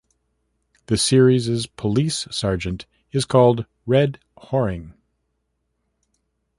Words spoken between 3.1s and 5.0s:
is called "Red" Hoerring.